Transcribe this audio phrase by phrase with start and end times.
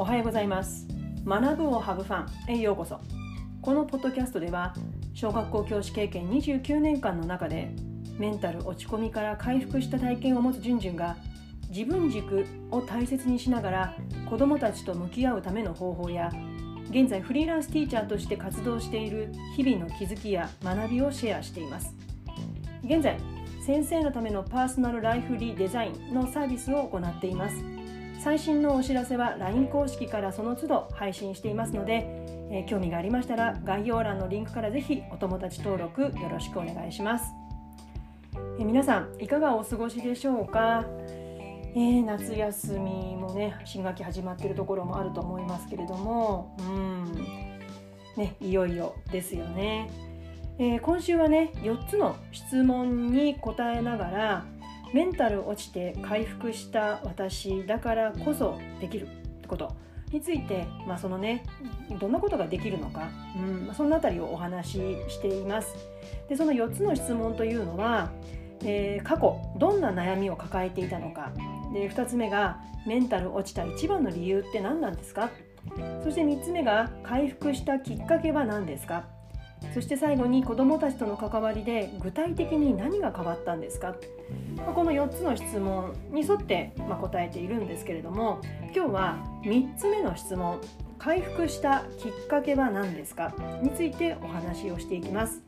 [0.00, 0.88] おはようございます。
[1.26, 3.02] 学ぶをハブファンへようこそ。
[3.60, 4.72] このポッドキャストでは
[5.12, 7.74] 小学校教師経験29年間の中で
[8.16, 11.18] メンタル落ち込みから回復した体験を持つじゅんじゅんが
[11.68, 13.94] 自分軸を大切にしながら
[14.30, 16.30] 子どもたちと向き合うための方法や
[16.88, 21.94] 現在フリーランスティーチャーとして活動している日々の気づきや学びをシェアしています。
[22.82, 23.18] 現在
[23.66, 27.56] 先生のためのパーソナルライフリーデザインのサービスを行っています。
[28.22, 32.06] 最新のお知らせは LINE 公式からその都度配信していますので、
[32.50, 37.32] えー、興味がありましたら概要欄のリンクからぜひお友達登録よろしくお願いします、
[38.58, 40.84] えー、皆さんいかがお過ごしでしょうか、
[41.74, 47.04] えー、夏休みもね新学期始まってるところもあると思いますけれどもうん。
[48.16, 49.88] ねいよいよですよね、
[50.58, 54.44] え今週はね4つの質問に答えながら
[54.92, 59.08] メンタル落ちて回復した私だからこそできる
[59.46, 59.74] こと
[60.12, 61.44] について、まあ、そのね
[62.00, 65.74] どんなことができるのか、うんまあ、その辺りをお話ししています。
[66.28, 68.10] でその4つの質問というのは、
[68.64, 71.32] えー、過去どんな悩みを抱えていたのか。
[71.72, 75.30] で2つ目がメンタル落ちた一番の理由って何なんですか？
[76.02, 79.04] そして3つ目が回復したきっかけは何ですか？
[79.74, 83.94] そして最後に子どもたちとの関わりで具体的に何が変わったんですか？
[84.74, 88.40] この4つの質問に沿って答えているんですけれども
[88.74, 90.60] 今日は3つ目の質問
[90.98, 93.32] 回復したきっかけは何ですか？
[93.62, 95.40] についてお話をしていきます、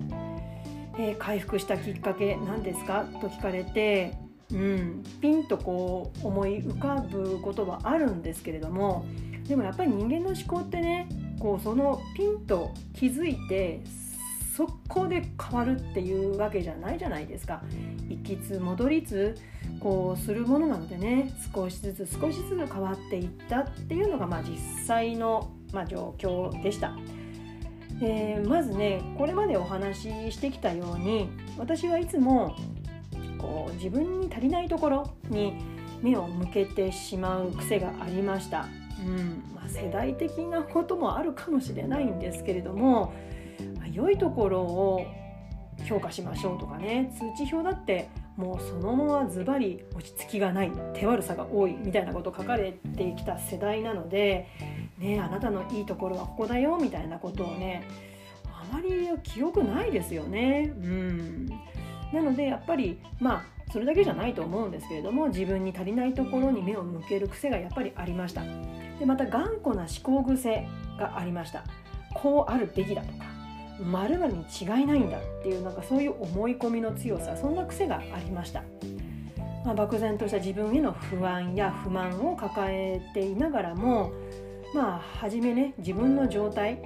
[0.98, 3.04] えー、回復したきっかけ何ですか？
[3.20, 4.14] と聞かれて
[4.52, 9.04] うんピンとこう思い浮かぶことはあるんですけれども
[9.48, 11.08] でもやっぱり人間の思考ってね
[11.40, 13.80] こうそのピンと気づいて
[14.56, 17.62] 速攻で変わるっていうわけじゃないじゃないですか
[18.08, 19.34] 行きつ戻りつ
[19.80, 26.92] こうするものなのでね少しずつ少しずつ変わっていったっていうのがまあ実際の、まあ、状況でした。
[28.04, 32.56] えー、まずねこれまでお話ししてきたように私はいつも
[33.38, 35.54] こう自分に足りないところに
[36.02, 38.66] 目を向けてしまう癖がありました。
[39.04, 43.12] うんまあ、世代的なこともあるかもしれないんですけれども
[43.92, 45.06] 良いところを
[45.84, 54.48] 評価しましょうとかね通知表だってもうそのままズバリ落ち着きがない手悪さが多いみたいなこと書かれてきた世代なので、
[54.98, 57.86] ね、あなたのいいところはここだよみたいなことをね
[58.46, 60.72] あまり記憶ないですよね。
[60.74, 61.46] うん。
[62.12, 68.42] なのでやっぱりまあそれだけじゃないと思うんですけれども自分に足りないところに目を向ける癖がやっぱりありました。
[68.98, 70.66] でまた頑固な思考癖
[70.98, 71.64] がありました。
[72.14, 73.31] こうあるべきだとか
[73.80, 78.62] まるに違いないんだっていうなんかそういう思い込みの強さそんな癖がありました、
[79.64, 84.12] まあ、漠然とした自分への不安や不満を抱えていながらも
[84.74, 86.80] まあ初めね自分の状態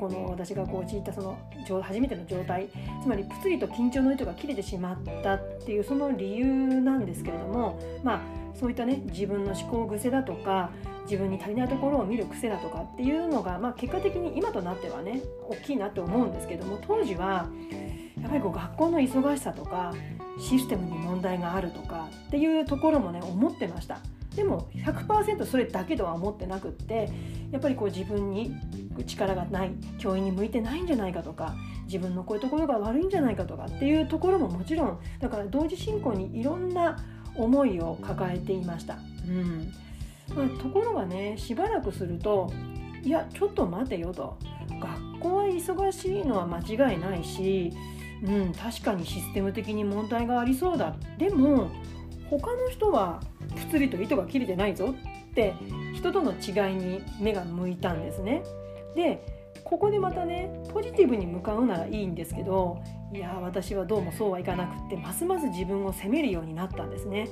[0.00, 1.38] この私がこう陥ったその
[1.82, 2.68] 初めての状態
[3.02, 6.46] つまりぷつりと緊張の糸が切れてしまったっていうその理由
[6.80, 8.20] なんですけれどもまあ
[8.58, 10.70] そういったね自分の思考癖だとか
[11.04, 17.48] 自分に足りないところを見る癖だとかっていうのが、まあ、結果的に今となってはね大きいなって思うんですけども当時は
[18.22, 19.92] やっぱりこう学校の忙しさとか
[20.38, 23.98] システムに問題があるとかっていうところもね思ってました。
[24.34, 27.10] でも100%それだけとは思ってなくって
[27.50, 28.54] やっぱりこう自分に
[29.04, 31.54] 力がない教員に向いてないんじゃないかとか
[31.86, 36.96] 自分のこういうところが悪いんじゃないかとかっていうところももちろんだから同時進行にいろんな
[37.34, 38.98] 思いを抱えていました。
[39.28, 39.72] うん
[40.34, 42.52] まあ、ところがねしばらくすると
[43.02, 44.36] いやちょっと待てよと
[44.80, 47.72] 学校は忙しいのは間違いないし、
[48.22, 51.70] うん、確かにシステム的に問題がありそうだでも
[52.28, 53.20] 他の人は
[53.56, 54.94] ぷつりと糸が切れてないぞ
[55.30, 55.54] って
[55.94, 58.42] 人との違いに目が向いたんですね。
[58.94, 59.24] で
[59.64, 67.28] ここでまたねポジティブに向かうならいいんですけどいや私はどうもそうはいかなくってますます自分を責めるようになったんですね。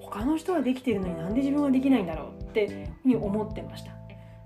[0.00, 3.92] 他の人はできてるのになんで自分はできないんだろうってに思ってました。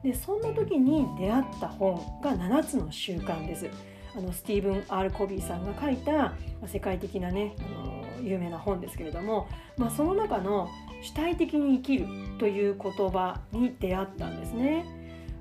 [0.05, 3.69] でそんな時に出会った本が7つの習慣です。
[4.17, 6.35] あのスティーブン・アル・コビーさんが書いた
[6.67, 9.47] 世界的なねあの有名な本ですけれども、
[9.77, 10.71] まあ、その中の
[11.03, 12.07] 「主体的に生きる」
[12.39, 14.87] という言葉に出会ったんですね、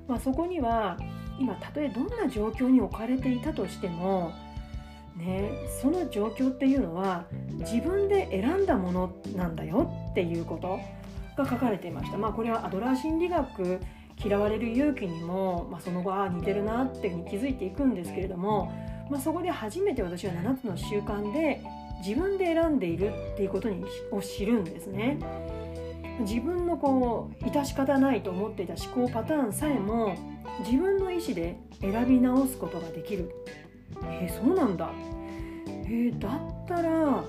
[0.08, 0.96] まあ、そこには
[1.38, 4.32] 今たとえどんな状況に置かれていたとしても
[5.16, 5.50] ね、
[5.80, 7.24] その状況っていうのは
[7.60, 10.78] 自分で選んだものなんだよっていうこと
[11.42, 12.18] が書かれていました。
[12.18, 13.80] まあ、これはアドラー心理学
[14.22, 18.72] 嫌われる勇気にも、まあ、その後ああ似てるなっていうふうに気づいていくんですけれども、
[19.10, 21.62] まあ、そこで初めて私は7つの習慣で
[22.06, 25.18] 自分で選んでいるっていうことにを知るんですね。
[26.20, 30.16] 自分のこう致し方ないと思っていた思考パターンさえも
[30.60, 33.30] 自分の意思で選び直すことができる。
[34.04, 34.90] えー、そうなんだ。
[35.68, 37.24] えー、だったら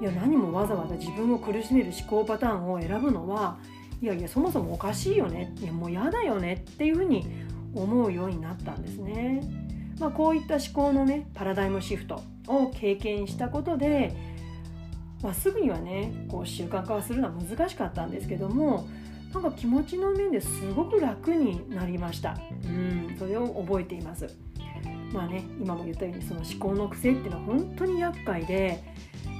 [0.00, 3.58] いや何もわざわざ自分を苦しめる思考パターンを選ぶのは
[4.02, 5.54] いやいやそもそもおかしいよね。
[5.60, 6.64] いやもう嫌だよね。
[6.70, 7.26] っていうふうに
[7.74, 9.40] 思うようになったんですね。
[9.98, 14.14] まあ、こういった思考のねパラダイムシフトを経験したことで、
[15.22, 18.86] まあ、すぐにはねこう習慣化するのは難しかったんですけども
[19.32, 22.38] なんか気持ちの面ですごく楽になりました。
[22.64, 24.26] うんそれを覚えています。
[25.12, 28.82] まあね今も言ったようにその思考の癖っていうのは本当に厄介で、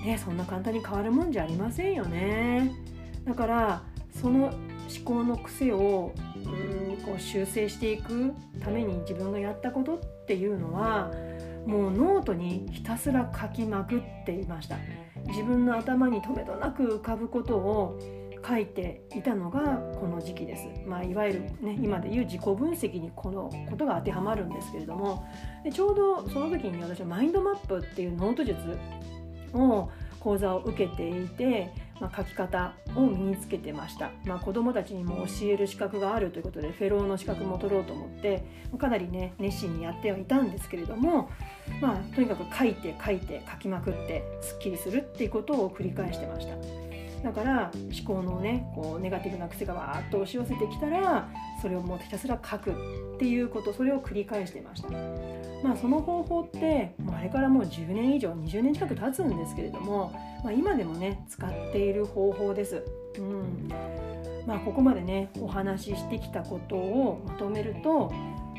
[0.04, 2.72] ね、そんな簡単に変わるもんじゃありませんよね。
[3.24, 3.82] だから
[4.20, 4.54] その思
[5.04, 6.12] 考の癖を
[6.44, 11.10] うんこう修正していくために自分がやったことっていうのは
[11.66, 14.76] もうノートにひたすら書きまくっていました
[15.28, 17.98] 自分の頭にとめどなく浮かぶことを
[18.46, 19.60] 書いていたのが
[19.98, 25.26] この時期です、まあ、いわゆる、ね、今でいう自己分析にこのことが当てはまるんですけれども
[25.64, 28.60] でちょうどその時に私はマインドマップっていうノート術
[29.52, 29.90] を
[30.20, 38.44] 講座を受けていて、まあ、書き方を身につけてました、まあ、子どもたちにも教える資格があるということでフェローの資格も取ろうと思って
[38.78, 41.30] かなりね熱心にやってはいたんですけれども、
[41.80, 46.85] まあ、とにかく書いて書いて書きまくってすっきりするっていうことを繰り返してました。
[47.26, 51.28] だから思考のねこうネガティブな癖がわーっと押し寄せてきたら
[51.60, 54.90] それをもうひたすら書くっていうことそれを繰り返していました。
[55.64, 60.12] まあその方法ってもうあれからもう10年以上20年近く経つんですけれども、
[60.44, 62.84] まあ、今でもね使っている方法です。
[63.18, 63.68] うん。
[64.46, 68.12] まあここまでねお話ししてきたことをまとめると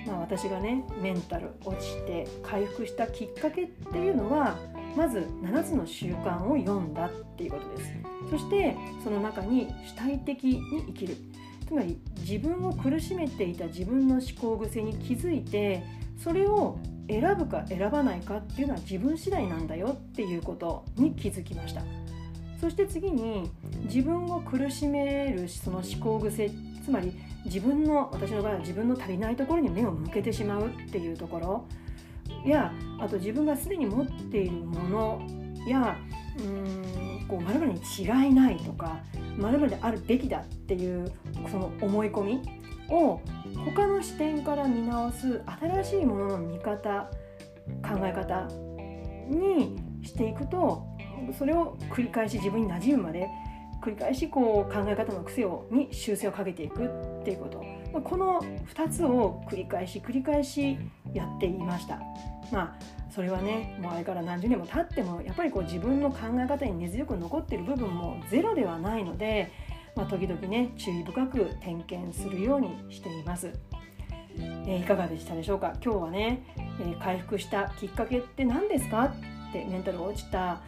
[0.06, 4.58] まあ、私がねメンタル落ちて回復したきっかけっていうのは
[4.98, 7.92] まず7つの習慣を読んだっていうことです。
[8.32, 11.16] そしてその中に主体的に生きる。
[11.68, 15.84] つまり自分を苦しめていた自分の思考癖に気づいて
[16.18, 16.80] それを
[17.10, 21.84] 選ぶか選ばないかっていうのは自分次第なんだよっていうことに気づきました。
[22.60, 23.52] そして次に
[23.84, 26.50] 自分を苦しめるその思考癖
[26.84, 27.14] つまり
[27.46, 31.68] 自分の私の場合は自分の足りないところに目を向けてしまうっていうところ。
[32.46, 35.22] やあと自分がすでに持っているもの
[35.68, 35.98] や
[36.40, 39.00] うんこう〇〇に違いないとか
[39.38, 41.12] 〇〇であるべきだっていう
[41.52, 42.42] その思い込み
[42.90, 43.22] を
[43.66, 47.10] 他の視点から見直す新しいものの見方
[47.84, 48.48] 考え方
[49.30, 50.86] にしていくと
[51.38, 53.28] それを繰り返し自分に馴染むまで
[53.82, 57.67] 繰り返しこう考え方の癖をに修正をかけていくっていうこと。
[57.94, 58.42] この
[58.74, 60.78] 2つを繰り返し繰り返し
[61.14, 62.00] やっていました
[62.52, 69.52] まあそれはねもうあれから何十年も経ってもやっぱりこう自分の考え方に根強く残っている部分もゼロではないので、
[69.96, 73.52] まあ、時々ね注意深く点検するようにしています。
[74.40, 75.74] えー、いかがでしたでしょうか？
[75.84, 76.44] 今日はね、
[76.80, 79.06] えー、回復したきっかけって何ですか？
[79.06, 80.62] ってメンタル落ちた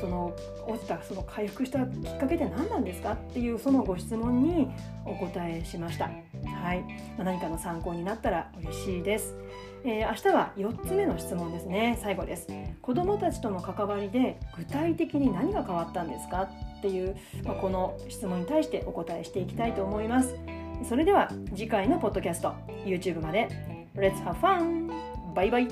[0.00, 0.34] その
[0.66, 3.12] 落ちたその回復したきっかけって何なんですか？
[3.12, 4.68] っていうそのご質問に
[5.04, 6.10] お答えしました。
[6.62, 6.82] はい、
[7.16, 9.34] まあ、何かの参考になったら嬉しいです。
[9.84, 11.98] えー、明日は4つ目の質問ですね。
[12.00, 12.46] 最後です。
[12.80, 16.42] 子どもたちとの関わりで具体的に何が変わったんですか？
[16.78, 20.36] っていう、まあ、この質問に対してお答えしていきたいと思います。
[20.88, 22.54] それでは次回のポッドキャスト
[22.84, 23.48] YouTube まで。
[23.94, 24.90] Let's have fun!
[25.34, 25.68] バイバイ